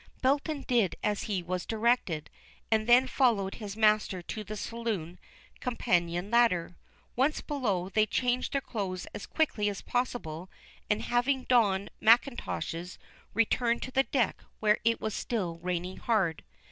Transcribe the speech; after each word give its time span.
Belton 0.23 0.65
did 0.67 0.95
as 1.03 1.25
he 1.25 1.43
was 1.43 1.63
directed, 1.63 2.31
and 2.71 2.87
then 2.87 3.05
followed 3.05 3.53
his 3.53 3.77
master 3.77 4.23
to 4.23 4.43
the 4.43 4.57
saloon 4.57 5.19
companion 5.59 6.31
ladder. 6.31 6.75
Once 7.15 7.41
below, 7.41 7.87
they 7.87 8.07
changed 8.07 8.53
their 8.53 8.61
clothes 8.61 9.05
as 9.13 9.27
quickly 9.27 9.69
as 9.69 9.81
possible, 9.81 10.49
and 10.89 11.03
having 11.03 11.43
donned 11.43 11.91
mackintoshes, 12.01 12.97
returned 13.35 13.83
to 13.83 13.91
the 13.91 14.01
deck, 14.01 14.43
where 14.59 14.79
it 14.83 14.99
was 14.99 15.13
still 15.13 15.57
raining 15.59 15.97
hard. 15.97 16.41